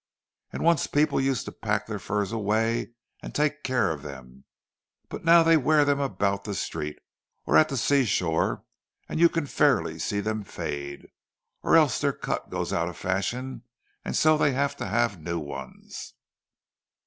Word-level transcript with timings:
And 0.51 0.63
once 0.63 0.87
people 0.87 1.21
used 1.21 1.45
to 1.45 1.51
pack 1.51 1.85
their 1.85 1.99
furs 1.99 2.31
away 2.31 2.93
and 3.21 3.35
take 3.35 3.61
care 3.61 3.91
of 3.91 4.01
them; 4.01 4.45
but 5.09 5.23
now 5.23 5.43
they 5.43 5.57
wear 5.57 5.85
them 5.85 5.99
about 5.99 6.43
the 6.43 6.55
street, 6.55 6.97
or 7.45 7.55
at 7.55 7.69
the 7.69 7.77
sea 7.77 8.05
shore, 8.05 8.63
and 9.07 9.19
you 9.19 9.29
can 9.29 9.45
fairly 9.45 9.99
see 9.99 10.19
them 10.19 10.43
fade. 10.43 11.09
Or 11.61 11.75
else 11.75 12.01
their 12.01 12.13
cut 12.13 12.49
goes 12.49 12.73
out 12.73 12.89
of 12.89 12.97
fashion, 12.97 13.61
and 14.03 14.15
so 14.15 14.39
they 14.39 14.53
have 14.53 14.75
to 14.77 14.87
have 14.87 15.21
new 15.21 15.37
ones!" 15.37 16.15